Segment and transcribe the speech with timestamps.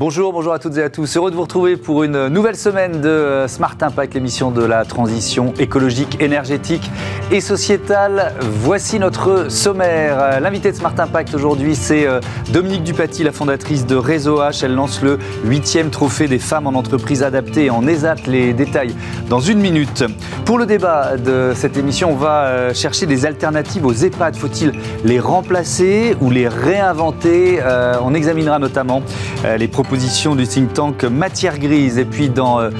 [0.00, 1.14] Bonjour, bonjour à toutes et à tous.
[1.18, 5.52] Heureux de vous retrouver pour une nouvelle semaine de Smart Impact, l'émission de la transition
[5.58, 6.90] écologique, énergétique
[7.30, 8.32] et sociétale.
[8.40, 10.40] Voici notre sommaire.
[10.40, 12.20] L'invité de Smart Impact aujourd'hui, c'est euh,
[12.50, 14.64] Dominique Dupaty, la fondatrice de Réseau H.
[14.64, 18.26] Elle lance le huitième trophée des femmes en entreprise adaptée en ESAT.
[18.26, 18.94] Les détails
[19.28, 20.04] dans une minute.
[20.46, 24.34] Pour le débat de cette émission, on va euh, chercher des alternatives aux EHPAD.
[24.34, 24.72] Faut-il
[25.04, 27.60] les remplacer ou les réinventer?
[27.62, 29.02] Euh, On examinera notamment
[29.58, 31.98] les propositions du think tank Matière Grise.
[31.98, 32.70] Et puis dans euh,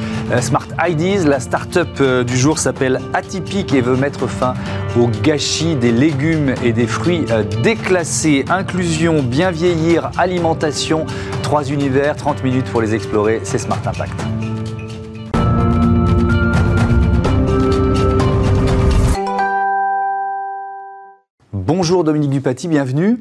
[0.41, 4.55] Smart Ideas, la start-up euh, du jour s'appelle Atypique et veut mettre fin
[4.97, 8.45] au gâchis des légumes et des fruits euh, déclassés.
[8.49, 11.05] Inclusion, bien vieillir, alimentation,
[11.43, 13.41] trois univers, 30 minutes pour les explorer.
[13.43, 14.15] C'est Smart Impact.
[21.53, 23.19] Bonjour Dominique Dupaty, bienvenue.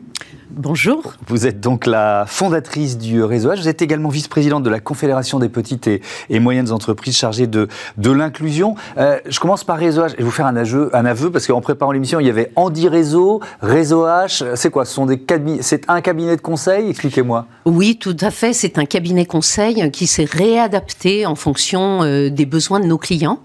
[0.51, 1.13] Bonjour.
[1.27, 3.59] Vous êtes donc la fondatrice du réseau H.
[3.59, 6.01] Vous êtes également vice-présidente de la Confédération des petites et,
[6.39, 8.73] moyennes entreprises chargées de, de l'inclusion.
[8.97, 10.09] Euh, je commence par réseau H.
[10.13, 12.51] Je vais vous faire un aveu, un aveu parce qu'en préparant l'émission, il y avait
[12.55, 14.55] Andy Réseau, Réseau H.
[14.55, 14.85] C'est quoi?
[14.85, 15.21] Ce sont des
[15.61, 16.89] C'est un cabinet de conseil?
[16.89, 17.45] Expliquez-moi.
[17.65, 18.53] Oui, tout à fait.
[18.53, 23.39] C'est un cabinet conseil qui s'est réadapté en fonction euh, des besoins de nos clients.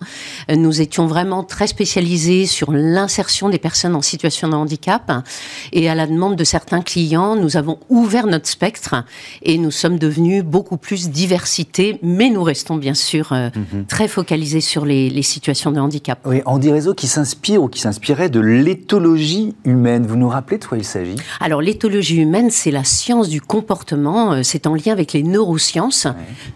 [0.51, 5.13] Euh, nous étions vraiment très spécialisés sur l'insertion des personnes en situation de handicap
[5.73, 6.94] et à la demande de certains clients
[7.41, 9.05] nous avons ouvert notre spectre
[9.43, 13.87] et nous sommes devenus beaucoup plus diversité, mais nous restons bien sûr euh, mhm.
[13.87, 16.19] très focalisés sur les, situations de handicap.
[16.27, 20.07] Oui, Andy Réseau qui s'inspire ou qui s'inspirait de l'éthologie humaine.
[20.07, 21.17] Vous nous rappelez de quoi il s'agit?
[21.41, 26.07] Alors l'éthologie humaine, c'est la science du comportement, euh, c'est en lien avec les neurosciences.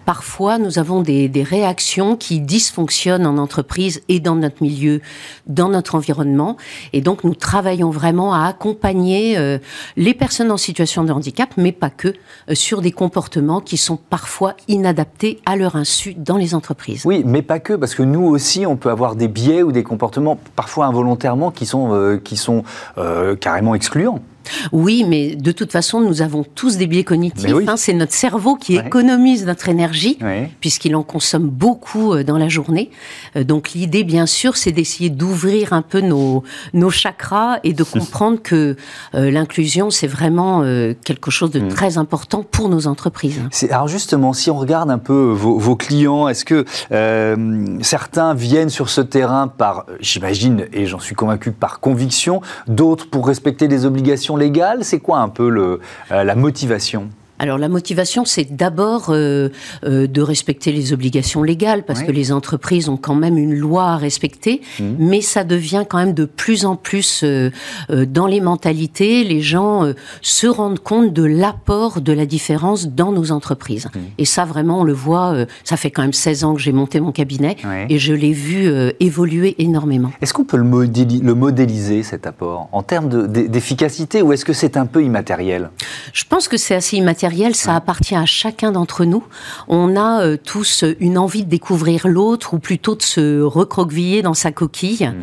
[0.04, 5.00] Parfois, nous avons des, réactions qui dysfonctionnent en entreprise et dans notre milieu,
[5.46, 6.56] dans notre environnement.
[6.92, 9.58] Et donc, nous travaillons vraiment à accompagner euh,
[9.96, 13.78] les personnes personnes en situation de handicap, mais pas que, euh, sur des comportements qui
[13.78, 17.06] sont parfois inadaptés à leur insu dans les entreprises.
[17.06, 19.82] Oui, mais pas que, parce que nous aussi, on peut avoir des biais ou des
[19.82, 22.62] comportements, parfois involontairement, qui sont, euh, qui sont
[22.98, 24.20] euh, carrément excluants.
[24.72, 27.52] Oui, mais de toute façon, nous avons tous des biais cognitifs.
[27.66, 27.76] Hein.
[27.76, 30.18] c'est notre cerveau qui économise notre énergie,
[30.60, 32.90] puisqu'il en consomme beaucoup euh, dans la journée.
[33.36, 36.44] Euh, donc l'idée, bien sûr, c'est d'essayer d'ouvrir un peu nos,
[36.74, 38.76] nos chakras et de comprendre que
[39.14, 40.62] euh, l'inclusion, c'est vraiment
[41.04, 41.68] quelque chose de mm.
[41.68, 43.40] très important pour nos entreprises.
[43.70, 46.64] Alors justement, si on regarde un peu vos, vos clients, est-ce que
[47.82, 53.26] certains viennent sur ce terrain par, j'imagine, et j'en suis convaincu, par conviction, d'autres pour
[53.26, 54.36] respecter des obligations
[54.82, 55.48] C'est quoi un peu
[56.10, 57.10] euh, la motivation?
[57.38, 59.48] Alors la motivation, c'est d'abord euh,
[59.84, 63.84] euh, de respecter les obligations légales, parce que les entreprises ont quand même une loi
[63.84, 64.84] à respecter, mmh.
[64.98, 67.50] mais ça devient quand même de plus en plus euh,
[67.88, 73.30] dans les mentalités, les gens se rendent compte de l'apport de la différence dans nos
[73.30, 73.86] entreprises.
[73.86, 73.98] Mmh.
[74.18, 77.00] Et ça, vraiment, on le voit, ça fait quand même 16 ans que j'ai monté
[77.00, 77.56] mon cabinet,
[77.88, 78.70] et je l'ai vu
[79.00, 80.10] évoluer énormément.
[80.20, 84.76] Est-ce qu'on peut le, le, modéliser, cet apport, en termes d'efficacité, ou est-ce que c'est
[84.76, 85.70] un peu immatériel?
[86.12, 89.24] Je pense que c'est assez immatériel ça appartient à chacun d'entre nous.
[89.68, 94.34] On a euh, tous une envie de découvrir l'autre, ou plutôt de se recroqueviller dans
[94.34, 95.06] sa coquille.
[95.06, 95.14] Mhm.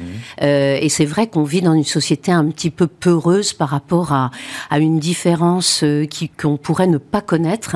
[0.44, 4.14] Euh, et c'est vrai qu'on vit dans une société un petit peu peureuse par rapport
[4.14, 4.32] à,
[4.70, 6.06] à une différence euh,
[6.40, 7.76] qu'on pourrait ne pas connaître.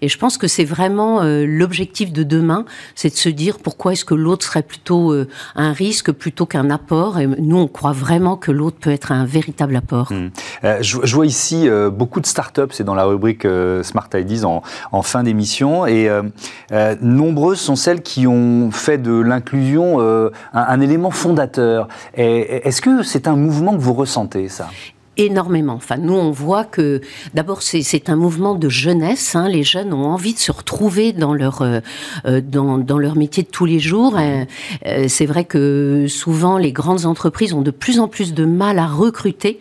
[0.00, 4.04] Et je pense que c'est vraiment l'objectif de demain, c'est de se dire pourquoi est-ce
[4.04, 5.14] que l'autre serait plutôt
[5.54, 7.18] un risque plutôt qu'un apport.
[7.18, 10.12] Et nous, on croit vraiment que l'autre peut être un véritable apport.
[10.62, 13.46] Je, je, vois ici beaucoup de startups, c'est dans la rubrique
[13.82, 15.86] Smart Ideas en, fin d'émission.
[15.86, 16.22] Et euh,
[16.72, 21.88] euh, nombreuses sont celles qui ont fait de l'inclusion euh, un, un, élément fondateur.
[22.14, 24.68] Est-ce que c'est un mouvement que vous ressentez, ça?
[25.16, 25.74] Énormément.
[25.74, 27.00] Enfin, nous, on voit que
[27.34, 29.36] d'abord c'est un mouvement de jeunesse.
[29.36, 29.48] Hein.
[29.48, 31.80] Les jeunes ont envie de se retrouver dans leur euh,
[32.24, 34.18] euh, dans, dans, leur métier de tous les jours.
[34.18, 34.44] Euh,
[35.08, 38.86] c'est vrai que souvent les grandes entreprises ont de plus en plus de mal à
[38.86, 39.58] recruter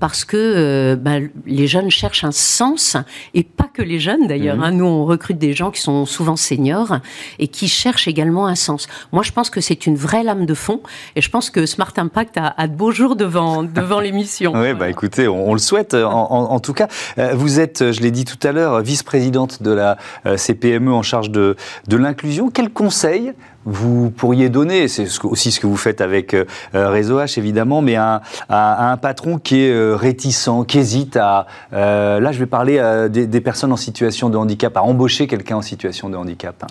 [0.00, 2.96] parce que bah, les jeunes cherchent un sens
[3.34, 4.56] et pas que les jeunes d'ailleurs.
[4.56, 4.62] Mhm.
[4.62, 4.70] Hein.
[4.72, 6.98] Nous, on recrute des gens qui sont souvent seniors
[7.38, 8.88] et qui cherchent également un sens.
[9.12, 10.80] Moi, je pense que c'est une vraie lame de fond
[11.16, 14.54] et je pense que Smart Impact a, a de beaux jours devant devant l'émission.
[14.74, 16.88] Bah écoutez, on, le souhaite euh, en, tout cas.
[17.18, 19.96] Euh, vous êtes, euh, je l'ai dit tout à l'heure, vice-présidente de la
[20.36, 21.56] CPME en charge de,
[21.88, 22.50] de l'inclusion.
[22.50, 23.32] Quel conseil
[23.66, 27.96] vous pourriez donner, c'est aussi ce que vous faites avec euh, Réseau H évidemment, mais
[27.96, 32.80] à, un patron qui est euh, réticent, qui hésite à, euh, là je vais parler
[33.10, 36.64] des, personnes en situation de handicap, à embaucher quelqu'un en situation de handicap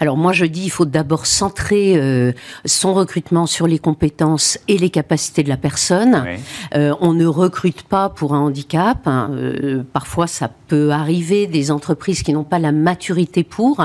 [0.00, 2.34] Alors moi je dis il faut d'abord centrer
[2.64, 6.24] son recrutement sur les compétences et les capacités de la personne.
[6.74, 9.30] on ne recrute pas pour un handicap, hein.
[9.92, 13.84] parfois ça peut arriver, des entreprises qui n'ont pas la maturité pour,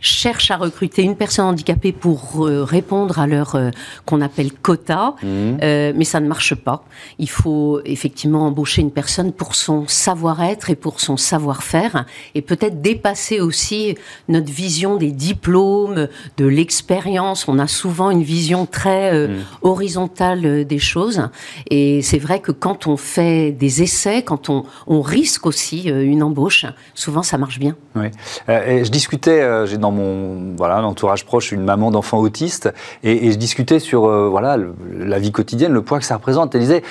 [0.00, 3.70] cherchent à recruter une personne handicapée pour euh, répondre à leur euh,
[4.04, 5.26] qu'on appelle quota, mmh.
[5.62, 6.84] euh, mais ça ne marche pas.
[7.18, 12.80] Il faut effectivement embaucher une personne pour son savoir-être et pour son savoir-faire, et peut-être
[12.80, 13.96] dépasser aussi
[14.28, 17.48] notre vision des diplômes, de l'expérience.
[17.48, 19.34] On a souvent une vision très mmh.
[19.62, 21.28] horizontale des choses,
[21.70, 26.22] et c'est vrai que quand on fait des essais, quand on, on risque aussi une
[26.22, 27.76] embauche, souvent ça marche bien.
[27.94, 28.08] Oui.
[28.48, 32.72] je discutais, j'ai dans mon voilà entourage proche une maman d'enfants autistes,
[33.02, 34.56] et, je discutais sur euh, voilà
[34.98, 36.54] la vie quotidienne, le poids que ça représente.
[36.54, 36.82] Elle disait,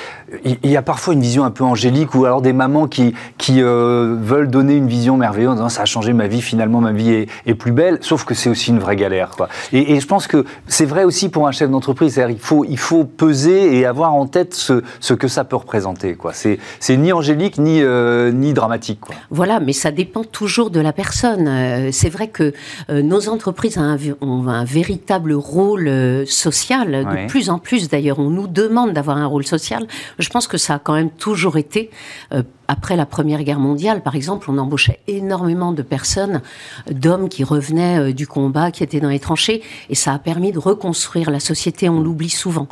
[0.44, 3.62] il y a parfois une vision un peu angélique, ou alors des mamans qui, qui
[3.62, 7.56] euh, veulent donner une vision merveilleuse, ça a changé ma vie, finalement ma vie est,
[7.56, 9.32] plus belle, sauf que c'est aussi une vraie galère.
[9.32, 9.50] Quoi.
[9.72, 13.06] Et, je pense que c'est vrai aussi pour un chef d'entreprise, il faut, il faut
[13.06, 16.16] peser et avoir en tête ce, que ça peut représenter.
[16.16, 16.34] Quoi.
[16.34, 19.00] C'est, c'est ni angélique ni, euh, ni dramatique.
[19.00, 19.16] Quoi.
[19.30, 21.92] Voilà, mais ça dépend toujours de la personne.
[21.92, 22.54] C'est vrai que
[22.90, 24.85] nos entreprises ont un véritable
[25.36, 26.92] rôle euh, social.
[26.92, 29.88] De plus en plus, d'ailleurs, on nous demande d'avoir un rôle social.
[30.20, 31.90] Je pense que ça a quand même toujours été
[32.34, 36.42] euh, après la Première Guerre mondiale, par exemple, on embauchait énormément de personnes,
[36.90, 40.52] d'hommes qui revenaient euh, du combat, qui étaient dans les tranchées, et ça a permis
[40.52, 41.90] de reconstruire la société.
[41.90, 42.68] On l'oublie souvent.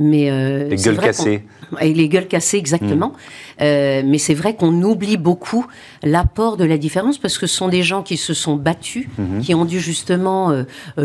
[0.00, 1.44] Mais euh, les gueules cassées.
[1.80, 3.08] Et les gueules cassées, exactement.
[3.08, 3.62] Mm.
[3.62, 5.66] Euh, mais c'est vrai qu'on oublie beaucoup
[6.02, 9.40] l'apport de la différence parce que ce sont des gens qui se sont battus, mm-hmm.
[9.40, 10.52] qui ont dû justement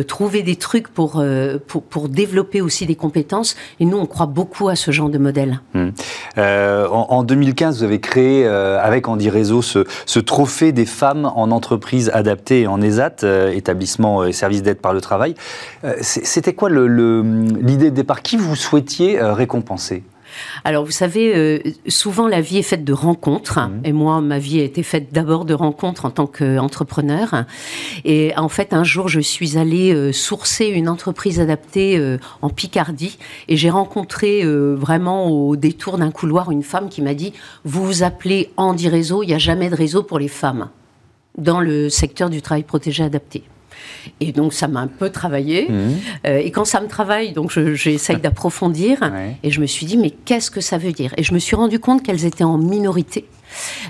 [0.08, 1.24] trouver des trucs pour,
[1.68, 3.56] pour, pour développer aussi des compétences.
[3.80, 5.62] Et nous, on croit beaucoup à ce genre de modèle.
[5.74, 5.90] Mm.
[6.38, 11.52] en, en 2015, vous avez créé euh, avec Andy Réseau ce, trophée des femmes en
[11.52, 15.36] entreprise adaptée en ESAT, euh, établissement et service d'aide par le travail.
[15.84, 18.22] Euh, c'était quoi l'idée de départ?
[18.22, 20.04] Qui vous souhaitiez récompenser?
[20.64, 23.60] Alors, vous savez, euh, souvent la vie est faite de rencontres.
[23.60, 23.82] Mhm.
[23.86, 27.46] Et moi, ma vie a été faite d'abord de rencontres en tant qu'entrepreneur.
[28.06, 32.50] Et en fait, un jour, je suis allée euh, sourcer une entreprise adaptée euh, en
[32.50, 33.18] Picardie.
[33.48, 37.34] Et j'ai rencontré vraiment au détour d'un couloir une femme qui m'a dit
[37.66, 40.70] Vous vous appelez Andy Réseau, il n'y a jamais de réseau pour les femmes
[41.38, 43.44] dans le secteur du travail protégé adapté.
[44.20, 45.68] Et donc, ça m'a un peu travaillé.
[45.70, 46.00] Mhm.
[46.28, 49.12] Euh, et quand ça me travaille, donc j'essaye d'approfondir.
[49.44, 51.14] Et je me suis dit, mais qu'est-ce que ça veut dire?
[51.18, 53.26] Et je me suis rendu compte qu'elles étaient en minorité.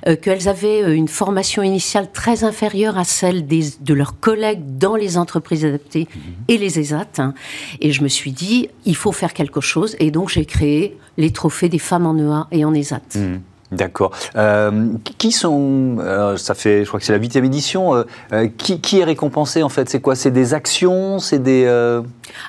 [0.08, 4.78] Euh, qu'elles avaient euh, une formation initiale très inférieure à celle des, de leurs collègues
[4.78, 6.22] dans les entreprises adaptées mhm.
[6.48, 7.08] et les ESAT.
[7.20, 7.34] Hein.
[7.80, 9.96] Et je me suis dit, il faut faire quelque chose.
[10.00, 13.02] Et donc, j'ai créé les trophées des femmes en EA et en ESAT.
[13.16, 13.42] Mhm.
[13.72, 14.12] D'accord.
[14.36, 18.04] Euh, qui sont, euh, ça fait, je crois que c'est la huitième édition,
[18.34, 19.90] euh, qui, est récompensé en fait?
[19.90, 20.16] C'est quoi?
[20.16, 21.20] C'est des actions?
[21.20, 21.66] C'est des...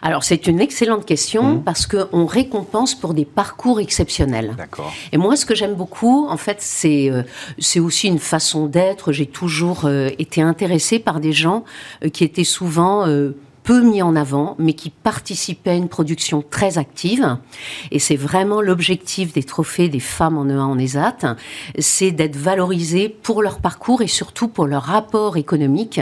[0.00, 1.62] Alors c'est une excellente question mmh.
[1.62, 4.54] parce qu'on récompense pour des parcours exceptionnels.
[4.56, 4.92] D'accord.
[5.12, 7.10] Et moi ce que j'aime beaucoup, en fait, c'est
[7.58, 9.12] c'est aussi une façon d'être.
[9.12, 11.64] J'ai toujours été intéressée par des gens
[12.12, 13.06] qui étaient souvent
[13.64, 17.38] peu mis en avant, mais qui participait à une production très active.
[17.90, 21.36] Et c'est vraiment l'objectif des trophées des femmes en E1 en ESAT,
[21.78, 26.00] c'est d'être valorisées pour leur parcours et surtout pour leur rapport économique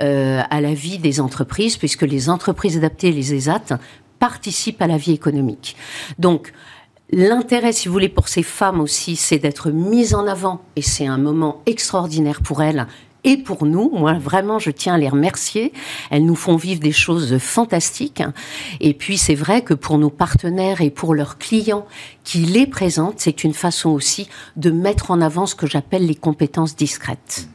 [0.00, 3.78] euh, à la vie des entreprises, puisque les entreprises adaptées, les ESAT,
[4.18, 5.76] participent à la vie économique.
[6.18, 6.52] Donc,
[7.14, 11.06] L'intérêt, si vous voulez, pour ces femmes aussi, c'est d'être mises en avant, et c'est
[11.06, 12.86] un moment extraordinaire pour elles,
[13.24, 13.90] et pour nous.
[13.90, 15.72] Moi, vraiment, je tiens à les remercier.
[16.10, 18.22] Elles nous font vivre des choses fantastiques.
[18.80, 21.86] Et puis, c'est vrai que pour nos partenaires et pour leurs clients
[22.24, 26.14] qui les présentent, c'est une façon aussi de mettre en avant ce que j'appelle les
[26.14, 27.48] compétences discrètes.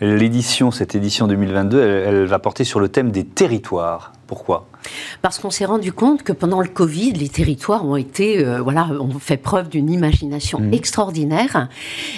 [0.00, 4.12] L'édition, cette édition 2022, elle, va porter sur le thème des territoires.
[4.26, 4.66] Pourquoi?
[5.22, 8.88] Parce qu'on s'est rendu compte que pendant le Covid, les territoires ont été, euh, voilà,
[8.88, 10.74] ont fait preuve d'une imagination mmh.
[10.74, 11.68] extraordinaire.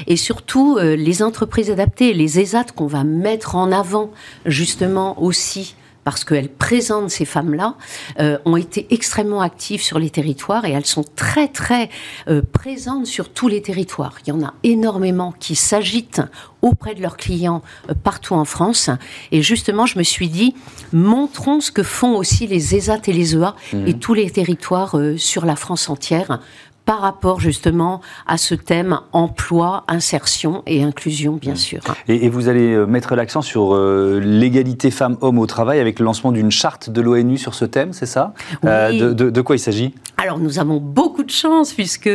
[0.06, 4.10] Et surtout, euh, les entreprises adaptées, les ESAT qu'on va mettre en avant,
[4.46, 5.74] justement aussi
[6.06, 7.74] parce qu'elles présentent ces femmes-là,
[8.20, 11.90] euh, ont été extrêmement actives sur les territoires et elles sont très très
[12.28, 14.14] euh, présentes sur tous les territoires.
[14.24, 16.22] Il y en a énormément qui s'agitent
[16.62, 17.60] auprès de leurs clients
[17.90, 18.88] euh, partout en France.
[19.32, 20.54] Et justement, je me suis dit,
[20.92, 23.88] montrons ce que font aussi les ESAT et les EA mmh.
[23.88, 26.38] et tous les territoires sur la France entière
[26.86, 31.56] par rapport justement à ce thème emploi, insertion et inclusion, bien mmh.
[31.56, 31.80] sûr.
[32.08, 36.30] Et, vous allez euh, mettre l'accent sur euh, l'égalité femmes-hommes au travail avec le lancement
[36.30, 38.32] d'une charte de l'ONU sur ce thème, c'est ça?
[38.64, 39.94] Euh, de, quoi il s'agit?
[40.16, 42.10] Alors nous avons beaucoup de chance puisque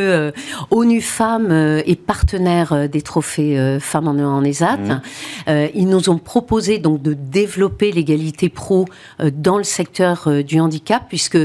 [0.71, 4.77] ONU Femmes est partenaire des trophées Femmes en, en ESAT.
[4.77, 5.51] Mmh.
[5.75, 8.85] ils nous ont proposé donc de développer l'égalité pro
[9.33, 11.37] dans le secteur du handicap puisque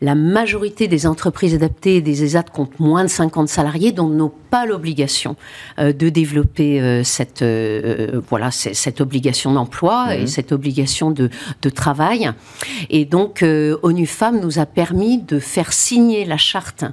[0.00, 4.32] la majorité des entreprises adaptées et des ESAT comptent moins de 50 salariés, donc n'ont
[4.50, 5.36] pas l'obligation
[5.78, 10.26] euh, de développer euh, cette euh, voilà cette obligation d'emploi et mhm.
[10.26, 11.30] cette obligation de,
[11.74, 12.30] travail.
[12.88, 16.84] Et donc ONU Femmes nous a permis de faire signer la charte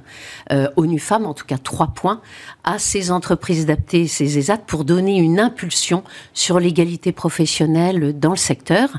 [0.76, 2.20] ONU Femmes, en tout cas trois points,
[2.62, 8.36] à ces entreprises adaptées, ces ESAT, pour donner une impulsion sur l'égalité professionnelle dans le
[8.36, 8.98] secteur.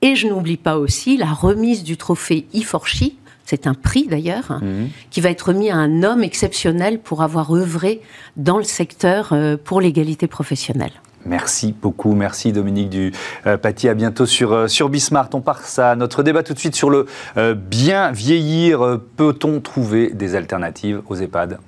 [0.00, 3.16] Et je n'oublie pas aussi la remise du trophée IFORCHI,
[3.46, 4.90] c'est un prix d'ailleurs, mhm.
[5.10, 8.02] qui va être remis à un homme exceptionnel pour avoir œuvré
[8.36, 10.90] dans le secteur euh, pour l'égalité professionnelle.
[11.24, 13.12] Merci beaucoup, merci Dominique du
[13.46, 15.30] euh, À bientôt sur, euh, sur Bismart.
[15.32, 17.06] On passe à notre débat tout de suite sur le
[17.54, 19.00] bien vieillir.
[19.16, 21.58] Peut-on trouver des alternatives aux EHPAD?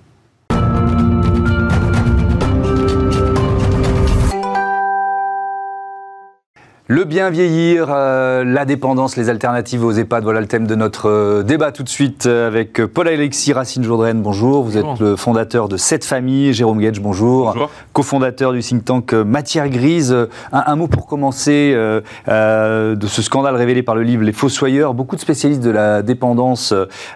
[6.90, 11.10] Le bien vieillir, euh, la dépendance, les alternatives aux EHPAD, voilà le thème de notre
[11.10, 14.62] euh, débat tout de suite euh, avec Paul-Alexis Racine-Jourdraine, bonjour.
[14.64, 17.52] Vous êtes le fondateur de Cette Famille, Jérôme Gage, bonjour.
[17.52, 17.70] bonjour.
[17.92, 20.16] Co-fondateur du think tank Matière Grise.
[20.50, 24.94] Un, mot pour commencer de ce scandale révélé par le livre Les Fossoyeurs.
[24.94, 26.72] Beaucoup de spécialistes de la dépendance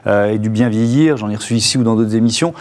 [0.07, 2.53] et du bien vieillir, j'en ai reçu ici ou dans d'autres émissions,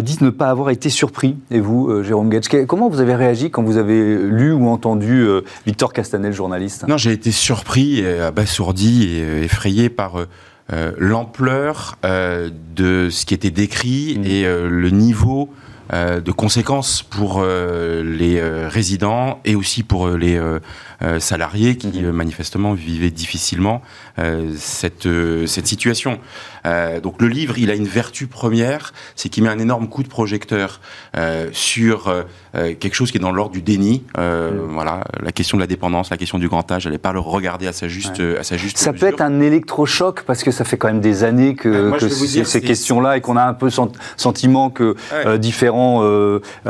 [0.00, 1.36] disent ne pas avoir été surpris.
[1.50, 5.28] Et vous, Jérôme Gage, comment vous avez réagi quand vous avez lu ou entendu
[5.66, 6.55] Victor Castanel, journaliste
[6.88, 10.28] non, j'ai été surpris, et abasourdi et euh, effrayé par euh,
[10.72, 14.24] euh, l'ampleur de ce qui était décrit mmh.
[14.24, 15.50] et le niveau
[15.92, 20.40] de conséquences pour les résidents et aussi pour les
[21.18, 22.10] salariés qui mmh.
[22.10, 23.82] manifestement vivaient difficilement
[24.56, 25.08] cette,
[25.46, 26.18] cette situation.
[27.02, 30.08] donc le livre, il a une vertu première, c'est qu'il met un énorme coup de
[30.08, 30.80] projecteur
[31.52, 32.12] sur
[32.56, 34.04] euh, quelque chose qui est dans l'ordre du déni.
[34.18, 34.72] Euh, mm.
[34.72, 37.18] Voilà, la question de la dépendance, la question du grand âge, elle n'est pas le
[37.18, 38.78] regarder à sa juste, à sa juste.
[38.78, 41.92] Ça peut être un électrochoc parce que ça fait quand même des années que,
[42.44, 43.68] ces questions-là et qu'on a un peu
[44.16, 45.75] sentiment que euh, différents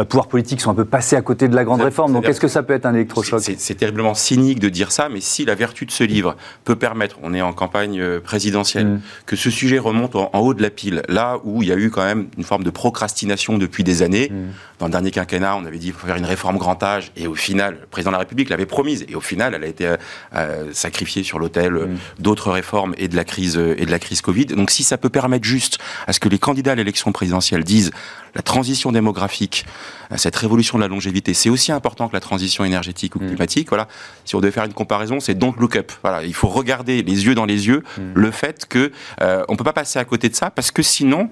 [0.09, 2.13] pouvoirs politiques sont un peu passés à côté de la grande réforme.
[2.13, 5.21] Donc est-ce que ça peut être un électrochoc C'est terriblement cynique de dire ça, mais
[5.21, 9.01] si la vertu de ce livre peut permettre, on est en campagne présidentielle, mm.
[9.27, 11.91] que ce sujet remonte en, haut de la pile, là où il y a eu
[11.91, 14.31] quand même une forme de procrastination depuis des années.
[14.31, 14.53] Mm.
[14.79, 17.27] Dans le dernier quinquennat, on avait dit qu'il faut faire une réforme grand âge, et
[17.27, 19.87] au final, le président de la République l'avait promise, et au final, elle a été
[19.87, 19.97] euh,
[20.35, 21.97] euh, sacrifiée sur l'autel mm.
[22.19, 24.47] d'autres réformes et de la crise et de la crise Covid.
[24.47, 27.91] Donc, si ça peut permettre juste à ce que les candidats à l'élection présidentielle disent
[28.35, 29.67] la transition démographique,
[30.13, 33.27] euh, cette révolution de la longévité, c'est aussi important que la transition énergétique ou mm.
[33.29, 33.69] climatique.
[33.69, 33.89] Voilà,
[34.25, 35.93] si on devait faire une comparaison, c'est don't look up.
[36.03, 38.03] Voilà, il faut regarder les yeux dans les yeux mm.
[38.15, 41.31] le fait que euh, on peut pas passer à côté de ça parce que sinon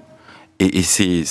[0.61, 1.25] et, c'est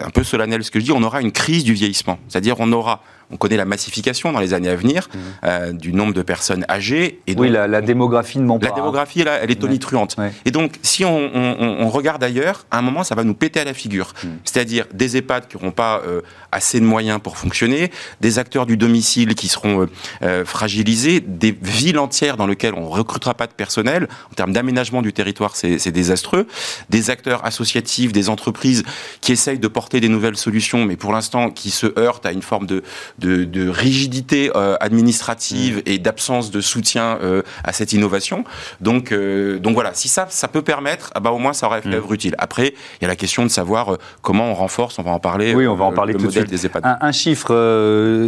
[0.00, 2.20] un peu solennel ce que je dis, on aura une crise du vieillissement.
[2.28, 3.02] C'est-à-dire on aura
[3.34, 5.18] on connaît la massification dans les années à venir mmh.
[5.44, 7.20] euh, du nombre de personnes âgées.
[7.26, 8.68] Et oui, la, démographie ne ment pas.
[8.68, 10.16] La démographie, là, elle est tonitruante.
[10.44, 13.74] Et donc, si on, regarde ailleurs, à un moment, ça va nous péter à la
[13.74, 14.12] figure.
[14.22, 14.28] Mmh.
[14.44, 16.22] C'est-à-dire des EHPAD qui n'auront pas euh,
[16.52, 19.88] assez de moyens pour fonctionner, des acteurs du domicile qui seront
[20.22, 24.08] euh, fragilisés, des villes entières dans lesquelles on ne recrutera pas de personnel.
[24.30, 26.46] En termes d'aménagement du territoire, c'est désastreux.
[26.90, 28.84] Des acteurs associatifs, des entreprises
[29.20, 32.42] qui essayent de porter des nouvelles solutions, mais pour l'instant qui se heurtent à une
[32.42, 32.82] forme de,
[33.18, 38.44] de, rigidité euh, administrative et d'absence de soutien euh, à cette innovation.
[38.80, 41.82] Donc, euh, donc voilà, si ça, ça peut permettre, ah bah, au moins ça aurait
[41.82, 41.94] fait mm.
[41.94, 42.34] œuvre utile.
[42.38, 45.54] Après, il y a la question de savoir comment on renforce, on va en parler.
[45.54, 46.50] Oui, on va en parler tout de suite.
[46.50, 46.82] Des EHPAD.
[47.00, 47.52] Un, chiffre,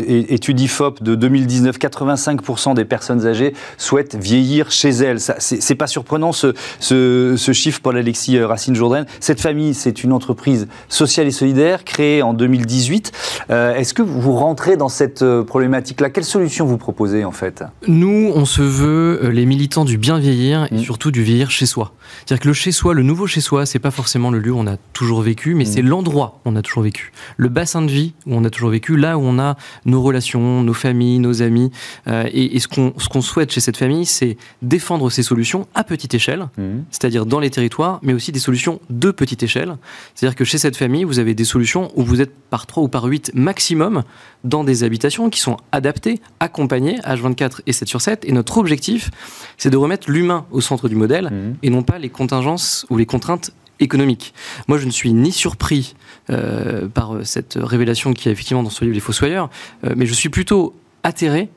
[0.09, 5.21] étude IFOP de 2019, 85% des personnes âgées souhaitent vieillir chez elles.
[5.21, 9.05] C'est pas surprenant ce, ce, chiffre, Paul-Alexis Racine-Jourdain.
[9.21, 13.13] Cette famille, c'est une entreprise sociale et solidaire créée en 2018.
[13.49, 16.11] Est-ce que vous rentrez dans cette euh, problématique-là.
[16.11, 17.65] Quelle solution vous proposez en fait?
[17.87, 20.79] Nous, on se veut euh, les militants du bien vieillir et mm.
[20.79, 21.93] surtout du vieillir chez soi.
[22.19, 24.59] C'est-à-dire que le chez soi, le nouveau chez soi, c'est pas forcément le lieu où
[24.59, 25.67] on a toujours vécu, mais mm.
[25.67, 27.13] c'est l'endroit où on a toujours vécu.
[27.37, 30.63] Le bassin de vie où on a toujours vécu, là où on a nos relations,
[30.63, 31.71] nos familles, nos amis.
[32.09, 35.85] Euh, et, ce qu'on ce qu'on souhaite chez cette famille, c'est défendre ces solutions à
[35.85, 36.81] petite échelle, mm.
[36.91, 39.77] c'est-à-dire dans les territoires, mais aussi des solutions de petite échelle.
[40.15, 42.89] C'est-à-dire que chez cette famille, vous avez des solutions où vous êtes par 3 ou
[42.89, 44.03] par 8 maximum
[44.45, 48.25] dans des habitations qui sont adaptées, accompagnées, H24 et 7 sur 7.
[48.25, 49.11] Et notre objectif,
[49.57, 51.57] c'est de remettre l'humain au centre du modèle mmh.
[51.63, 54.33] et non pas les contingences ou les contraintes économique.
[54.69, 55.95] Moi, je ne suis ni surpris
[56.31, 59.51] euh, par cette révélation qui a effectivement dans ce livre Les Fossoyeurs,
[59.85, 61.51] euh, mais je suis plutôt atterré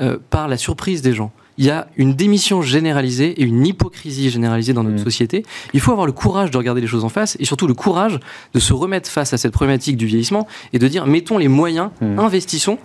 [0.00, 1.32] euh, par la surprise des gens.
[1.58, 5.04] Il y a une démission généralisée et une hypocrisie généralisée dans notre Mmh.
[5.04, 5.42] société.
[5.72, 8.20] Il faut avoir le courage de regarder les choses en face et surtout le courage
[8.52, 11.90] de se remettre face à cette problématique du vieillissement et de dire mettons les moyens,
[12.00, 12.18] Mmh.
[12.18, 12.78] investissons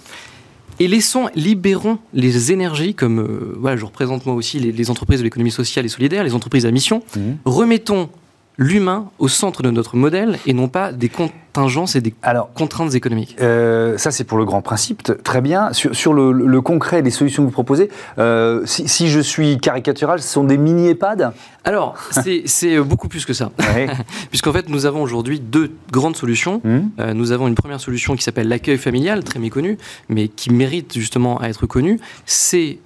[0.81, 5.19] et laissons, libérons les énergies, comme euh, voilà, je représente moi aussi les, les entreprises
[5.19, 7.03] de l'économie sociale et solidaire, les entreprises à mission.
[7.15, 7.37] Mhm.
[7.45, 8.09] Remettons
[8.57, 12.93] l'humain au centre de notre modèle et non pas des contingences et des Alors, contraintes
[12.95, 13.35] économiques.
[13.41, 15.03] Euh, ça, c'est pour le grand principe.
[15.23, 15.73] Très bien.
[15.73, 17.89] Sur, sur le, le concret des solutions que vous proposez,
[18.19, 21.31] euh, si, si je suis caricatural, ce sont des mini-EHPAD
[21.63, 23.51] Alors, c'est c'est beaucoup plus que ça.
[23.75, 23.87] Ouais.
[24.29, 26.61] Puisqu'en fait, nous avons aujourd'hui deux grandes solutions.
[26.65, 29.77] Hum, Euh, nous avons une première solution qui s'appelle l'accueil familial, très méconnue,
[30.09, 31.99] mais qui mérite justement à être connue.
[32.25, 32.79] C'est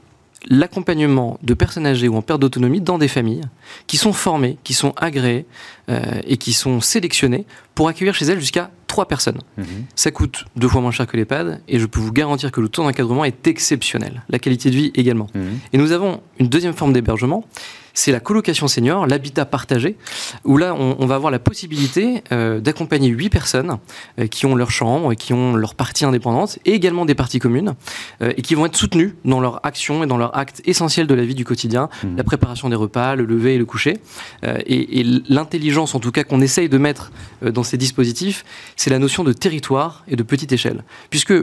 [0.48, 3.44] l'accompagnement de personnes âgées ou en perte d'autonomie dans des familles
[3.88, 5.46] qui sont formées, qui sont agréées
[5.90, 9.42] euh, et qui sont sélectionnées pour accueillir chez elles jusqu'à trois personnes.
[9.58, 9.66] mhm.
[9.96, 12.70] Ça coûte deux fois moins cher que l'EHPAD et je peux vous garantir que le
[12.70, 14.24] taux d'encadrement est exceptionnel.
[14.30, 15.28] La qualité de vie également.
[15.34, 15.60] Mhm.
[15.74, 17.46] Et nous avons une deuxième forme d'hébergement,
[17.96, 19.98] c'est la colocation senior, l'habitat partagé,
[20.44, 23.80] où là, on, on va avoir la possibilité euh, d'accompagner huit personnes
[24.20, 27.40] euh, qui ont leur chambre, et qui ont leur partie indépendante, et également des parties
[27.40, 27.74] communes,
[28.22, 31.16] euh, et qui vont être soutenues dans leur action et dans leur acte essentiel de
[31.16, 32.18] la vie du quotidien, Mhm.
[32.18, 33.98] la préparation des repas, le lever et le coucher.
[34.44, 37.12] Euh, et et l'intelligence, en tout cas, qu'on essaye de mettre
[37.44, 38.44] euh, dans ces dispositifs,
[38.76, 40.84] c'est la notion de territoire et de petite échelle.
[41.10, 41.34] Puisque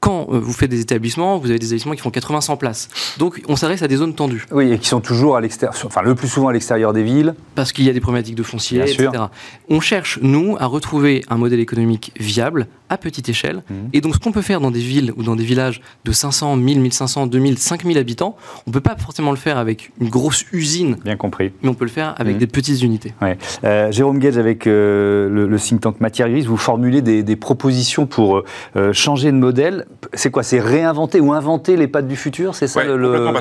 [0.00, 2.88] quand euh, vous faites des établissements, vous avez des établissements qui font 80-100 places.
[3.18, 4.44] Donc on s'adresse à des zones tendues.
[4.52, 7.34] Oui, et qui sont toujours à l'extérieur, enfin le plus souvent à l'extérieur des villes.
[7.54, 9.08] parce qu'il y a des problématiques de foncier, Bien sûr.
[9.10, 9.24] etc.
[9.68, 13.62] On cherche, nous, à retrouver un modèle économique viable, à petite échelle.
[13.70, 13.90] Mhm.
[13.92, 16.56] Et donc, ce qu'on peut faire dans des villes ou dans des villages de 500,
[16.56, 20.44] 1000, 1500, 2000, 5000 habitants, on ne peut pas forcément le faire avec une grosse
[20.52, 21.52] usine, Bien compris.
[21.62, 22.40] mais on peut le faire avec Mhm.
[22.40, 23.12] des petites unités.
[23.22, 23.36] Ouais.
[23.64, 27.36] Euh, Jérôme Gage, avec euh, le, le think tank Matière Grise, vous formulez des, des
[27.36, 28.42] propositions pour
[28.76, 29.86] euh, changer de modèle.
[30.14, 30.42] C'est quoi?
[30.42, 32.54] C'est réinventer ou inventer les pattes du futur?
[32.54, 32.86] C'est ça Ouais,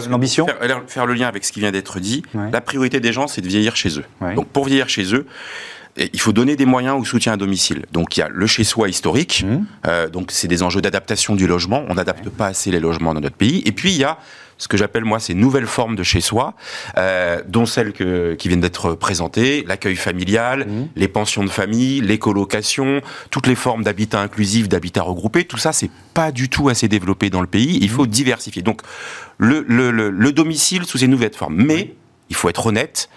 [0.10, 0.46] l'ambition?
[0.48, 2.50] faire, faire le lien avec ce qui vient d'être dit, Ouais.
[2.52, 4.06] la priorité des gens, c'est de vieillir chez eux.
[4.22, 4.36] Ouais.
[4.36, 5.25] Donc pour vieillir chez eux,
[5.98, 7.86] il faut donner des moyens au soutien à domicile.
[7.94, 9.66] Donc il y a le chez-soi historique, Mhm.
[9.88, 11.86] euh, donc c'est des enjeux d'adaptation du logement.
[11.90, 13.62] On n'adapte pas assez les logements dans notre pays.
[13.66, 14.18] Et puis il y a
[14.58, 16.54] ce que j'appelle moi ces nouvelles formes de chez-soi,
[16.98, 20.88] euh, dont celles que, qui viennent d'être présentées, l'accueil familial, Mhm.
[20.96, 25.72] les pensions de famille, les colocations, toutes les formes d'habitat inclusif, d'habitat regroupé, tout ça
[25.74, 27.77] c'est pas du tout assez développé dans le pays.
[27.81, 28.62] Il faut diversifier.
[28.62, 28.81] Donc
[29.38, 31.55] le, le, le, le domicile sous ces nouvelles formes.
[31.55, 31.94] Mais
[32.29, 33.10] il faut être honnête.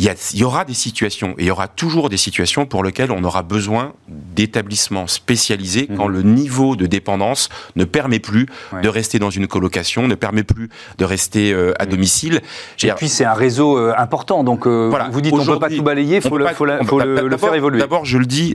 [0.00, 3.22] Il y, aura des situations, et il y aura toujours des situations pour lesquelles on
[3.22, 5.96] aura besoin d'établissements spécialisés Mhm.
[5.96, 8.80] quand le niveau de dépendance ne permet plus Ouais.
[8.80, 12.40] de rester dans une colocation, ne permet plus de rester euh, à domicile.
[12.82, 15.08] Et puis c'est un réseau euh, important, donc euh, Voilà.
[15.12, 16.84] vous dites on ne peut pas tout balayer, il faut, le, pas- faut la- on
[16.84, 17.78] faut peut- le- le d'abord- faire évoluer.
[17.78, 18.52] D'abord, je le dis,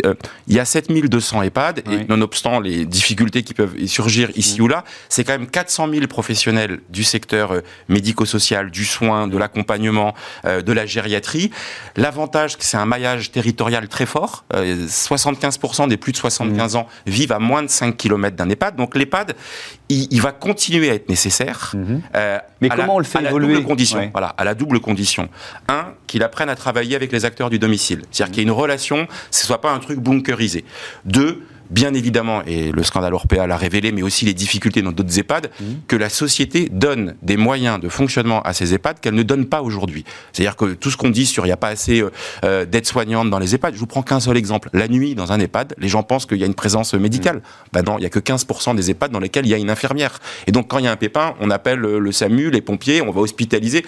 [0.48, 2.00] il y a 7200 EHPAD, Oui.
[2.02, 4.64] et nonobstant les difficultés qui peuvent surgir ici Mm.
[4.66, 7.54] ou là, c'est quand même 400 000 professionnels du secteur
[7.88, 10.14] médico-social, du soin, de l'accompagnement,
[10.46, 11.29] de la gériatrie.
[11.96, 14.46] L'avantage, c'est un maillage territorial très fort.
[14.54, 16.78] Euh, 75% des plus de 75 Mm.
[16.78, 18.76] ans vivent à moins de 5 km d'un EHPAD.
[18.76, 19.36] Donc l'EHPAD,
[19.90, 21.72] il, il va continuer à être nécessaire.
[21.76, 22.02] Mhm.
[22.16, 24.00] Euh, Mais comment la- on le fait à la double condition.
[24.00, 24.10] Ouais.
[24.12, 25.30] Voilà, à la double condition.
[25.68, 28.02] Un, qu'il apprenne à travailler avec les acteurs du domicile.
[28.12, 30.66] C'est-à-dire qu'il y ait une relation, ce soit pas un truc bunkerisé.
[31.06, 35.18] Deux, bien évidemment, et le scandale Orpea l'a révélé, mais aussi les difficultés dans d'autres
[35.20, 35.52] EHPAD,
[35.88, 39.62] que la société donne des moyens de fonctionnement à ces EHPAD qu'elle ne donne pas
[39.62, 40.06] aujourd'hui.
[40.34, 42.12] C'est-à-dire que tout ce qu'on dit sur il n'y a pas assez euh,
[42.44, 44.70] euh, d'aides-soignantes dans les EHPAD, je vous prends qu'un seul exemple.
[44.74, 47.42] La nuit, dans un EHPAD, les gens pensent qu'il y a une présence médicale.
[47.74, 49.70] Bah non, il n'y a que 15% des EHPAD dans lesquels il y a une
[49.70, 50.20] infirmière.
[50.48, 53.02] Et donc, quand il y a un pépin, on appelle euh, le SAMU, les pompiers,
[53.02, 53.86] on va hospitaliser.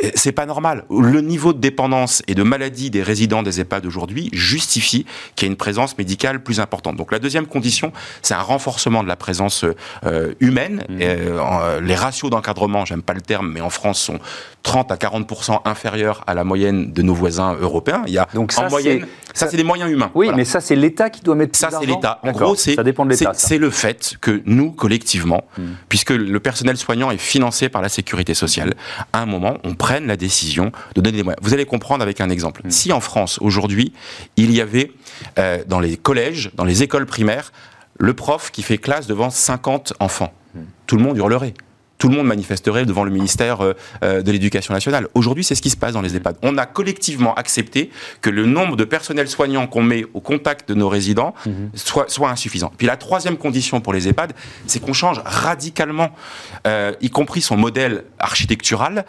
[0.00, 0.84] Et C'est pas normal.
[0.90, 5.06] Le niveau de dépendance et de maladie des résidents des EHPAD aujourd'hui justifie
[5.36, 6.96] qu'il y ait une présence médicale plus importante.
[6.96, 9.64] Donc la deuxième condition, c'est un renforcement de la présence
[10.04, 10.84] euh, humaine.
[10.98, 14.18] Et, euh, euh, les ratios d'encadrement, j'aime pas le terme, mais en France sont
[14.62, 18.02] 30 à 40% inférieurs à la moyenne de nos voisins européens.
[18.06, 19.00] Il y a Donc ça, en moyenne,
[19.32, 20.10] c'est- ça c'est des moyens humains.
[20.14, 20.36] Oui, Voilà.
[20.38, 22.18] mais ça c'est l'État qui doit mettre Ça, c'est l'État.
[22.22, 23.32] En gros, c'est ça dépend de l'État.
[23.34, 25.62] c'est- le fait que nous, collectivement, Hmm.
[25.88, 28.74] puisque le personnel soignant est financé par la sécurité sociale,
[29.12, 31.40] à un moment, on prenne la décision de donner des moyens.
[31.42, 32.62] Vous allez comprendre avec un exemple.
[32.64, 32.70] Hmm.
[32.70, 33.92] Si en France, aujourd'hui,
[34.36, 34.90] il y avait
[35.38, 37.52] euh, dans les collèges, dans les écoles primaires,
[37.98, 40.32] le prof qui fait classe devant 50 enfants,
[40.86, 41.54] tout le monde hurlerait.
[41.98, 45.08] Tout le monde manifesterait devant le ministère euh, euh, de l'Éducation nationale.
[45.14, 46.36] Aujourd'hui, c'est ce qui se passe dans les EHPAD.
[46.42, 50.74] On a collectivement accepté que le nombre de personnels soignants qu'on met au contact de
[50.74, 51.70] nos résidents mhm.
[51.74, 52.72] soit, soit insuffisant.
[52.76, 54.32] Puis la troisième condition pour les EHPAD,
[54.66, 56.10] c'est qu'on change radicalement,
[56.66, 59.04] euh, y compris son modèle architectural.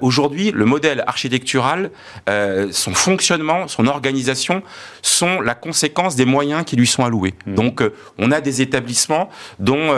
[0.00, 1.90] Aujourd'hui, le modèle architectural,
[2.26, 4.62] son fonctionnement, son organisation
[5.02, 7.34] sont la conséquence des moyens qui lui sont alloués.
[7.46, 7.54] Mhm.
[7.54, 7.82] Donc,
[8.18, 9.94] on a des établissements dont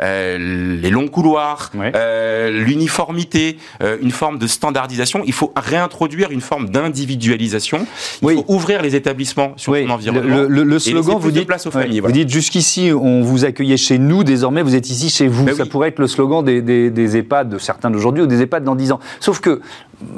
[0.00, 5.22] les longs couloir, euh, l'uniformité, euh, une forme de standardisation.
[5.24, 7.86] Il faut réintroduire une forme d'individualisation.
[8.22, 10.46] Il faut ouvrir les établissements sur son environnement.
[10.48, 14.24] Le, slogan, vous dites, place aux familles, vous dites jusqu'ici, on vous accueillait chez nous,
[14.24, 15.44] désormais vous êtes ici chez vous.
[15.44, 18.42] Ben Ça pourrait être le slogan des, des, des EHPAD, de certains d'aujourd'hui ou des
[18.42, 19.00] EHPAD dans 10 ans.
[19.20, 19.60] Sauf que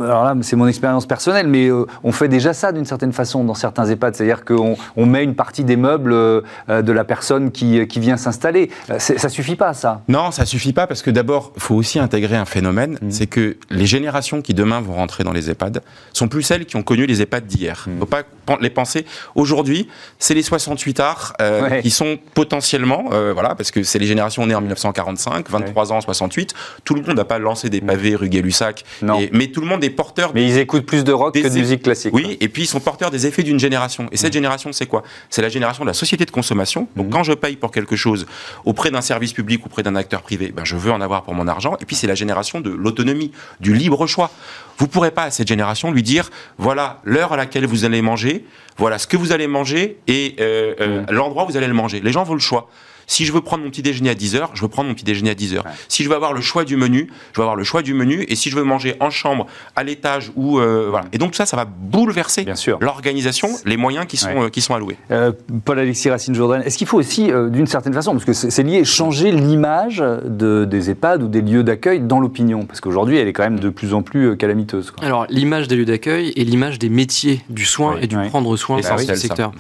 [0.00, 3.44] alors là, c'est mon expérience personnelle, mais euh, on fait déjà ça d'une certaine façon
[3.44, 7.50] dans certains EHPAD, c'est-à-dire qu'on on met une partie des meubles euh, de la personne
[7.50, 8.70] qui, qui vient s'installer.
[8.90, 10.02] Euh, ça suffit pas, ça?
[10.08, 13.10] Non, ça suffit pas parce que d'abord, il faut aussi intégrer un phénomène, mmh.
[13.10, 16.76] c'est que les générations qui demain vont rentrer dans les EHPAD sont plus celles qui
[16.76, 17.84] ont connu les EHPAD d'hier.
[17.86, 17.98] Il mmh.
[18.00, 18.22] faut pas
[18.60, 19.06] les penser.
[19.34, 21.34] Aujourd'hui, c'est les 68 arts
[21.82, 26.54] qui sont potentiellement, voilà, parce que c'est les générations nées en 1945, 23 ans, 68.
[26.84, 28.84] Tout le monde n'a pas lancé des pavés rue Gay-Lussac,
[29.32, 30.32] mais tout le monde des porteurs.
[30.34, 32.14] Mais ils écoutent plus de rock que de musique classique.
[32.14, 34.08] Oui, et puis ils sont porteurs des effets d'une génération.
[34.12, 35.02] Et cette génération, c'est quoi?
[35.30, 36.88] C'est la génération de la société de consommation.
[36.96, 38.26] Donc quand je paye pour quelque chose
[38.64, 41.34] auprès d'un service public ou auprès d'un acteur privé, ben, je veux en avoir pour
[41.34, 41.76] mon argent.
[41.80, 44.30] Et puis c'est la génération de l'autonomie, du libre choix.
[44.78, 48.44] Vous pourrez pas à cette génération lui dire voilà l'heure à laquelle vous allez manger,
[48.76, 52.00] voilà ce que vous allez manger et euh, euh, l'endroit où vous allez le manger.
[52.00, 52.68] Les gens veulent le choix.
[53.06, 55.30] Si je veux prendre mon petit déjeuner à 10h, je veux prendre mon petit déjeuner
[55.30, 55.62] à 10h.
[55.88, 58.24] Si je veux avoir le choix du menu, je veux avoir le choix du menu.
[58.28, 61.06] Et si je veux manger en chambre, à l'étage ou euh, voilà.
[61.12, 62.46] Et donc tout ça, ça va bouleverser
[62.80, 64.96] l'organisation, les moyens qui sont, euh, qui sont alloués.
[65.10, 65.32] Euh,
[65.64, 69.98] Paul-Alexis Racine-Jourdain, est-ce qu'il faut aussi, d'une certaine façon, parce que c'est lié, changer l'image
[69.98, 72.66] de, des EHPAD ou des lieux d'accueil dans l'opinion?
[72.66, 74.92] Parce qu'aujourd'hui, elle est quand même de plus en plus calamiteuse.
[75.02, 78.80] Alors, l'image des lieux d'accueil et l'image des métiers du soin et du prendre soin
[78.80, 79.52] dans ce secteur.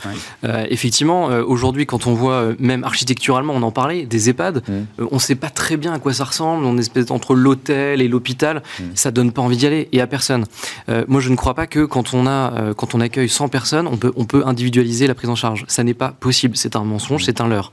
[0.68, 4.72] effectivement, aujourd'hui, quand on voit même architecture on en parlait, des EHPAD, mmh.
[4.72, 8.00] euh, on ne sait pas très bien à quoi ça ressemble, on est entre l'hôtel
[8.00, 8.82] et l'hôpital, mmh.
[8.94, 10.44] ça donne pas envie d'y aller et à personne.
[10.88, 13.48] Euh, moi, je ne crois pas que quand on, a, euh, quand on accueille 100
[13.48, 15.64] personnes, on peut, on peut individualiser la prise en charge.
[15.68, 17.26] Ça n'est pas possible, c'est un mensonge, mmh.
[17.26, 17.72] c'est un leurre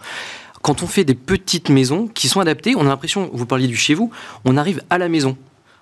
[0.61, 3.75] quand on fait des petites maisons qui sont adaptées, on a l'impression, vous parliez du
[3.75, 4.11] chez vous,
[4.45, 5.35] on arrive à la maison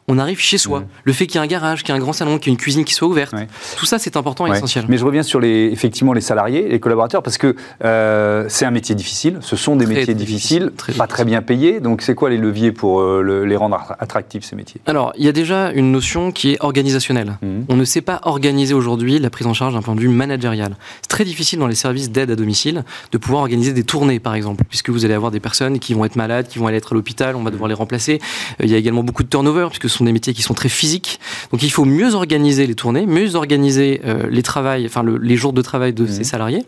[0.09, 0.83] on arrive chez soi.
[1.03, 2.49] Le fait qu'il y ait un garage, qu'il y ait un grand salon, qu'il y
[2.49, 3.33] ait une cuisine qui soit ouverte,
[3.77, 4.85] tout ça c'est important et essentiel.
[4.89, 8.71] Mais je reviens sur les, effectivement les salariés, les collaborateurs, parce que euh, c'est un
[8.71, 12.37] métier difficile, ce sont des métiers difficiles, pas très bien payés, donc c'est quoi les
[12.37, 14.81] leviers pour euh, les rendre attractifs ces métiers?
[14.87, 17.37] Alors il y a déjà une notion qui est organisationnelle.
[17.41, 17.61] Mmh.
[17.69, 20.75] On ne sait pas organiser aujourd'hui la prise en charge d'un point de vue managérial.
[21.01, 24.33] C'est très difficile dans les services d'aide à domicile de pouvoir organiser des tournées par
[24.33, 26.93] exemple, puisque vous allez avoir des personnes qui vont être malades, qui vont aller être
[26.93, 28.19] à l'hôpital, on va devoir les remplacer.
[28.59, 30.69] Euh, il y a également beaucoup de turnover, puisque sont des métiers qui sont très
[30.69, 31.19] physiques.
[31.51, 35.53] Donc il faut mieux organiser les tournées, mieux organiser euh, les travails, enfin les jours
[35.53, 36.23] de travail de ces mmh.
[36.23, 36.65] salariés.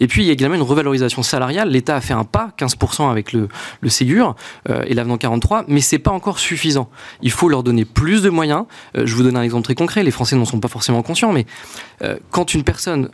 [0.00, 1.70] Et puis il y a également une revalorisation salariale.
[1.70, 3.48] L'État a fait un pas, 15% avec le,
[3.80, 4.36] le Ségur
[4.68, 6.90] euh, et l'avenant 43, mais c'est pas encore suffisant.
[7.22, 8.64] Il faut leur donner plus de moyens.
[8.96, 10.04] Euh, je vous donne un exemple très concret.
[10.04, 11.46] Les Français n'en sont pas forcément conscients, mais
[12.30, 13.08] quand une personne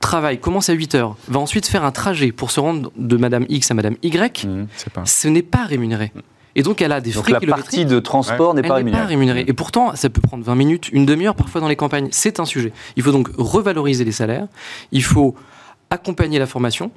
[0.00, 3.44] travaille, commence à 8 heures, va ensuite faire un trajet pour se rendre de Madame
[3.48, 4.66] X à Madame Y, mmh,
[5.04, 6.12] ce n'est pas rémunéré.
[6.54, 9.44] Et donc, elle a des donc la partie de transport n'est pas, rémunérée.
[9.46, 12.08] Et pourtant, ça peut prendre 20 minutes, une demi-heure, parfois dans les campagnes.
[12.10, 12.72] C'est un sujet.
[12.96, 14.46] Il faut donc revaloriser les salaires.
[14.92, 15.34] Il faut
[15.90, 16.90] accompagner la formation.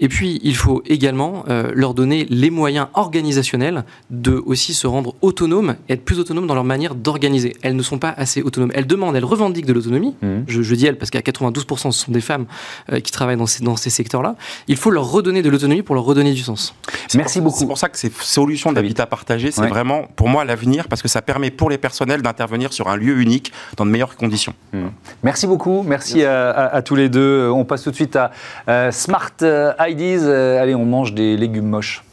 [0.00, 5.14] Et puis, il faut également euh, leur donner les moyens organisationnels de aussi se rendre
[5.22, 7.56] autonomes, être plus autonomes dans leur manière d'organiser.
[7.62, 8.72] Elles ne sont pas assez autonomes.
[8.74, 10.14] Elles demandent, elles revendiquent de l'autonomie.
[10.22, 10.42] Mmh.
[10.46, 12.46] Je, dis elles parce qu'à 92% ce sont des femmes
[12.92, 14.36] euh, qui travaillent dans ces, dans ces secteurs-là.
[14.68, 16.74] Il faut leur redonner de l'autonomie pour leur redonner du sens.
[17.14, 17.58] Merci beaucoup.
[17.58, 21.08] C'est pour ça que ces solutions d'habitat partagé, c'est vraiment pour moi l'avenir parce que
[21.08, 24.54] ça permet pour les personnels d'intervenir sur un lieu unique dans de meilleures conditions.
[24.72, 24.86] Mmh.
[25.22, 25.82] Merci beaucoup.
[25.82, 27.50] Merci, À, tous les deux.
[27.50, 28.30] On passe tout de suite à
[28.68, 29.30] euh, Smart
[29.78, 32.04] Heidi's, euh, allez, on mange des légumes moches.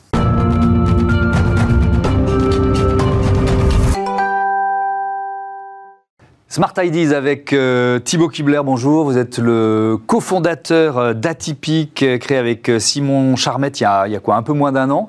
[6.48, 9.06] Smart Ideas avec euh, Thibaut Kibler, bonjour.
[9.06, 14.16] Vous êtes le cofondateur euh, d'Atypique, créé avec Simon Charmette il y a, il y
[14.16, 15.08] a quoi, un peu moins d'un an.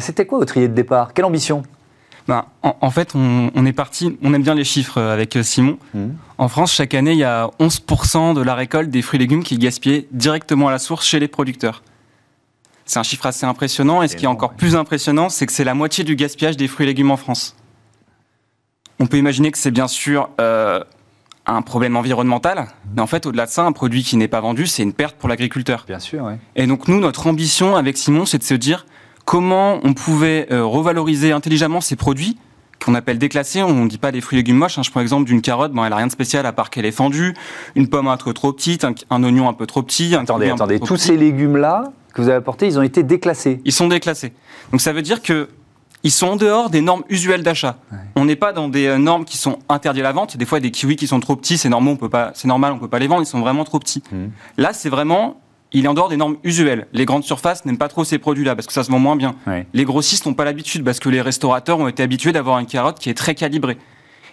[0.00, 1.14] C'était quoi votre idée de départ?
[1.14, 1.62] Quelle ambition?
[2.30, 5.78] Ben, en, fait, on, est parti, on aime bien les chiffres avec Simon.
[5.94, 6.10] Mmh.
[6.38, 9.42] En France, chaque année, il y a 11% de la récolte des fruits et légumes
[9.42, 11.82] qui est gaspillée directement à la source chez les producteurs.
[12.84, 14.00] C'est un chiffre assez impressionnant.
[14.00, 16.68] Et ce qui est encore plus impressionnant, c'est que c'est la moitié du gaspillage des
[16.68, 17.56] fruits et légumes en France.
[19.00, 20.84] On peut imaginer que c'est bien sûr euh,
[21.46, 24.68] un problème environnemental, mais en fait, au-delà de ça, un produit qui n'est pas vendu,
[24.68, 25.82] c'est une perte pour l'agriculteur.
[25.88, 26.34] Bien sûr, oui.
[26.54, 28.86] Et donc, nous, notre ambition avec Simon, c'est de se dire
[29.30, 32.36] comment on pouvait revaloriser intelligemment ces produits
[32.84, 33.62] qu'on appelle déclassés.
[33.62, 34.76] On ne dit pas des fruits et légumes moches.
[34.76, 34.82] Hein.
[34.82, 36.90] Je prends l'exemple d'une carotte, bon, elle n'a rien de spécial à part qu'elle est
[36.90, 37.34] fendue.
[37.76, 40.16] Une pomme un peu trop petite, un, oignon un peu trop petit.
[40.16, 40.80] attendez, attendez.
[40.80, 43.60] Tous ces légumes-là que vous avez apportés, ils ont été déclassés.
[43.64, 44.32] Ils sont déclassés.
[44.72, 45.48] Donc ça veut dire que
[46.02, 47.76] ils sont en dehors des normes usuelles d'achat.
[48.16, 50.36] On n'est pas dans des euh, normes qui sont interdites à la vente.
[50.36, 52.72] Des fois, des kiwis qui sont trop petits, c'est normal, on peut pas, c'est normal,
[52.72, 53.22] on peut pas les vendre.
[53.22, 54.02] Ils sont vraiment trop petits.
[54.10, 54.26] Mmh.
[54.56, 55.36] Là, c'est vraiment
[55.72, 56.86] il est en dehors des normes usuelles.
[56.92, 59.34] Les grandes surfaces n'aiment pas trop ces produits-là parce que ça se vend moins bien.
[59.72, 62.98] Les grossistes n'ont pas l'habitude parce que les restaurateurs ont été habitués d'avoir une carotte
[62.98, 63.78] qui est très calibrée.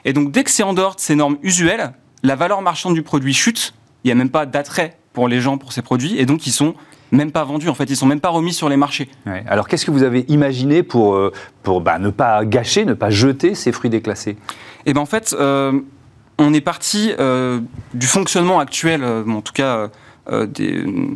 [0.06, 3.04] Et donc dès que c'est en dehors de ces normes usuelles, la valeur marchande du
[3.04, 3.74] produit chute.
[4.04, 6.52] Il n'y a même pas d'attrait pour les gens pour ces produits et donc ils
[6.52, 6.76] sont
[7.12, 7.70] même pas vendus.
[7.70, 9.10] En fait, ils sont même pas remis sur les marchés.
[9.48, 11.32] Alors qu'est-ce que vous avez imaginé pour, euh,
[11.64, 14.38] pour bah, ne pas gâcher, ne pas jeter ces fruits déclassés?
[14.86, 15.80] Eh ben en fait, euh,
[16.38, 17.60] on est parti euh,
[17.94, 19.90] du fonctionnement actuel, en tout cas
[20.30, 20.48] euh,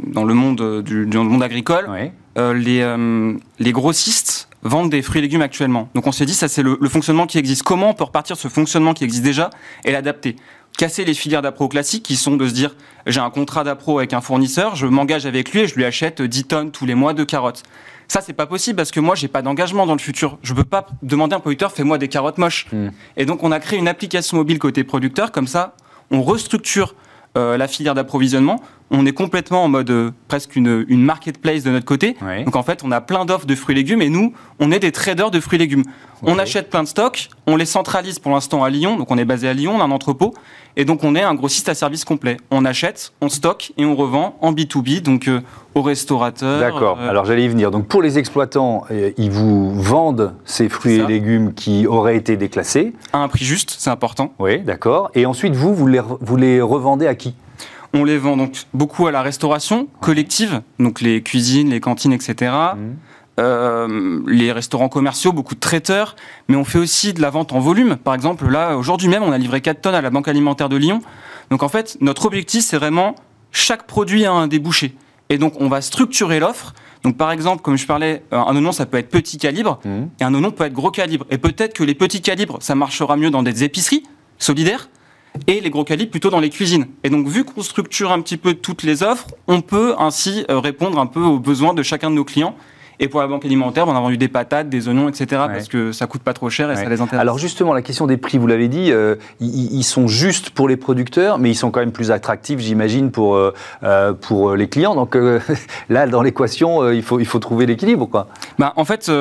[0.08, 1.90] dans, le monde, du, monde agricole,
[2.38, 5.90] euh, les, euh, les grossistes vendent des fruits et légumes actuellement.
[5.96, 7.64] Donc on s'est dit, ça c'est le, fonctionnement qui existe.
[7.64, 9.50] Comment on peut repartir de ce fonctionnement qui existe déjà
[9.84, 10.36] et l'adapter?
[10.78, 14.14] Casser les filières d'appro classiques qui sont de se dire, j'ai un contrat d'appro avec
[14.14, 17.14] un fournisseur, je m'engage avec lui et je lui achète 10 tonnes tous les mois
[17.14, 17.64] de carottes.
[18.08, 20.38] Ça, c'est pas possible parce que moi, j'ai pas d'engagement dans le futur.
[20.44, 22.68] Je peux pas demander à un producteur, fais-moi des carottes moches.
[22.72, 22.90] Hmm.
[23.16, 25.32] Et donc, on a créé une application mobile côté producteur.
[25.32, 25.76] Comme ça,
[26.12, 26.94] on restructure
[27.38, 31.86] euh, la filière d'approvisionnement, on est complètement en mode euh, presque une, marketplace de notre
[31.86, 32.18] côté.
[32.46, 34.80] Donc en fait, on a plein d'offres de fruits et légumes et nous, on est
[34.80, 35.84] des traders de fruits et légumes.
[36.24, 39.26] On achète plein de stocks, on les centralise pour l'instant à Lyon, donc on est
[39.26, 40.34] basé à Lyon, on a un entrepôt,
[40.76, 42.38] et donc on est un grossiste à service complet.
[42.52, 45.42] On achète, on stocke et on revend en B2B, donc euh,
[45.76, 46.60] aux restaurateurs.
[46.60, 47.72] D'accord, alors j'allais y venir.
[47.72, 48.86] Donc pour les exploitants,
[49.18, 52.94] ils vous vendent ces fruits et légumes qui auraient été déclassés.
[53.14, 54.34] À un prix juste, c'est important.
[54.40, 55.12] Oui, d'accord.
[55.16, 57.36] Et ensuite, vous, vous les, vous les revendez à qui?
[57.94, 62.52] On les vend donc beaucoup à la restauration collective, donc les cuisines, les cantines, etc.
[62.76, 62.78] Mmh.
[63.42, 66.16] Euh, les restaurants commerciaux, beaucoup de traiteurs,
[66.48, 67.96] mais on fait aussi de la vente en volume.
[67.96, 70.78] Par exemple, là, aujourd'hui même, on a livré 4 tonnes à la Banque alimentaire de
[70.78, 71.02] Lyon.
[71.50, 73.16] Donc en fait, notre objectif, c'est vraiment
[73.52, 74.96] chaque produit a un débouché.
[75.30, 76.74] Et donc, on va structurer l'offre.
[77.04, 79.90] Donc, par exemple, comme je parlais, un oignon, ça peut être petit calibre, mmh.
[80.20, 81.26] et un oignon peut être gros calibre.
[81.32, 84.04] Et peut-être que les petits calibres, ça marchera mieux dans des épiceries
[84.38, 84.90] solidaires,
[85.48, 86.88] et les gros calibres plutôt dans les cuisines.
[87.04, 90.60] Et donc, vu qu'on structure un petit peu toutes les offres, on peut ainsi euh,
[90.60, 92.56] répondre un peu aux besoins de chacun de nos clients.
[93.02, 95.26] Et pour la banque alimentaire, on a vendu des patates, des oignons, etc.
[95.48, 97.20] Parce que ça coûte pas trop cher et ça les intéresse.
[97.20, 100.78] Alors justement, la question des prix, vous l'avez dit, euh, ils, sont justes pour les
[100.78, 104.96] producteurs, mais ils sont quand même plus attractifs, j'imagine, pour, euh, pour les clients.
[104.96, 105.18] Donc
[105.90, 108.06] là, dans l'équation, il, faut, il faut trouver l'équilibre.
[108.06, 108.28] Quoi.
[108.60, 109.12] Bah, en fait,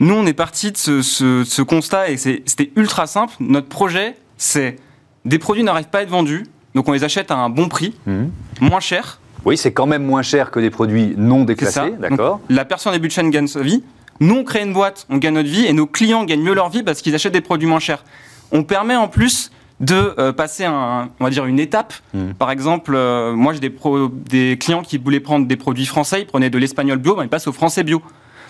[0.00, 3.34] nous, on est parti de ce, ce, ce constat et c'était ultra simple.
[3.40, 4.76] Notre projet, c'est
[5.24, 7.94] des produits n'arrivent pas à être vendus, donc on les achète à un bon prix,
[8.06, 8.30] mhm.
[8.60, 9.20] moins cher.
[9.44, 12.40] Oui, c'est quand même moins cher que des produits non déclassés, d'accord.
[12.48, 13.82] La personne en début de chaîne gagne sa vie.
[14.20, 16.70] Nous, on crée une boîte, on gagne notre vie, et nos clients gagnent mieux leur
[16.70, 18.04] vie parce qu'ils achètent des produits moins chers.
[18.50, 21.94] On permet en plus de euh, passer un, on va dire une étape.
[22.14, 22.34] Mhm.
[22.34, 23.72] Par exemple, euh, moi j'ai des,
[24.28, 27.28] des clients qui voulaient prendre des produits français, ils prenaient de l'espagnol bio, ben, ils
[27.28, 28.02] passent au français bio.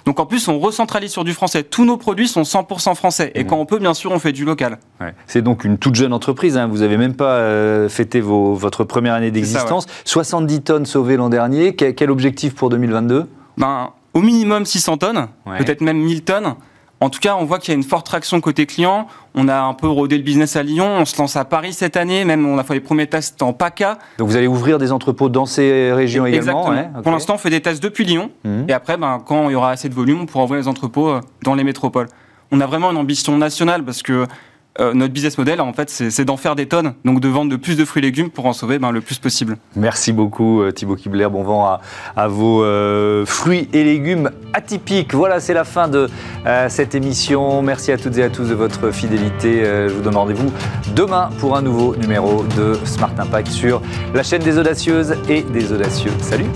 [0.08, 1.64] Donc en plus, on recentralise sur du français.
[1.64, 3.30] Tous nos produits sont 100% français.
[3.34, 3.46] Et mmh.
[3.46, 4.78] quand on peut, bien sûr, on fait du local.
[5.26, 6.56] C'est donc une toute jeune entreprise.
[6.56, 6.66] Hein.
[6.66, 9.84] Vous n'avez même pas euh, fêté votre première année d'existence.
[10.06, 11.76] 70 tonnes sauvées l'an dernier.
[11.76, 13.26] Quel, objectif pour 2022
[13.58, 15.26] ben, Au minimum 600 tonnes,
[15.58, 16.54] peut-être même 1000 tonnes.
[17.00, 19.06] En tout cas, on voit qu'il y a une forte traction côté client.
[19.34, 20.96] On a un peu rodé le business à Lyon.
[20.98, 22.24] On se lance à Paris cette année.
[22.24, 23.98] Même, on a fait les premiers tests en PACA.
[24.18, 27.60] Donc, vous allez ouvrir des entrepôts dans ces régions également Pour l'instant, on fait des
[27.60, 28.32] tests depuis Lyon.
[28.44, 28.64] Mhm.
[28.68, 31.08] Et après, ben, quand il y aura assez de volume, on pourra ouvrir les entrepôts
[31.08, 32.08] euh, dans les métropoles.
[32.50, 34.26] On a vraiment une ambition nationale parce que
[34.80, 37.56] euh, notre business model, en fait, c'est d'en faire des tonnes, donc de vendre de
[37.56, 39.56] plus de fruits et légumes pour en sauver ben, le plus possible.
[39.74, 41.78] Merci beaucoup euh, Thibaut Kibler, bon vent
[42.16, 45.14] à, vos euh, fruits et légumes atypiques.
[45.14, 46.08] Voilà, c'est la fin de
[46.68, 47.62] cette émission.
[47.62, 49.64] Merci à toutes et à tous de votre fidélité.
[49.64, 50.52] je vous donne rendez-vous
[50.94, 53.82] demain pour un nouveau numéro de Smart Impact sur
[54.14, 56.12] la chaîne des audacieuses et des audacieux.
[56.20, 56.46] Salut